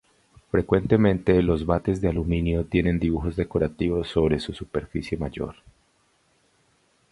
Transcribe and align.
Frecuentemente 0.49 1.43
los 1.43 1.67
bates 1.67 2.01
de 2.01 2.07
aluminio 2.07 2.65
tienen 2.65 2.97
dibujos 2.97 3.35
decorativos 3.35 4.07
sobre 4.07 4.39
su 4.39 4.51
superficie 4.51 5.15
mayor. 5.15 5.57